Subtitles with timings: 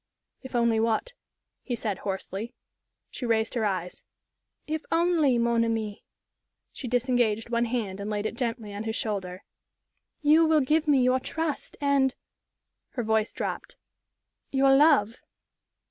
[0.41, 1.13] "If only what?"
[1.61, 2.55] he said, hoarsely.
[3.11, 4.01] She raised her eyes.
[4.65, 6.03] "If only, mon ami"
[6.71, 9.43] she disengaged one hand and laid it gently on his shoulder
[10.23, 12.15] "you will give me your trust, and"
[12.93, 13.75] her voice dropped
[14.49, 15.17] "your love!"